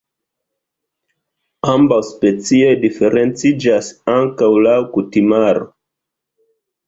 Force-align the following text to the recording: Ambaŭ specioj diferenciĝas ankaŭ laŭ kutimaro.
Ambaŭ 1.73 1.99
specioj 2.07 2.71
diferenciĝas 2.85 3.91
ankaŭ 4.15 4.49
laŭ 4.69 4.79
kutimaro. 4.95 5.69